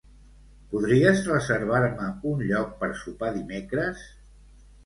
[0.71, 4.05] Podries reservar-me un lloc per sopar dimecres?